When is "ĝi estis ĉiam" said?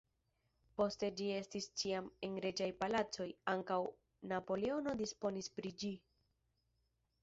1.19-2.09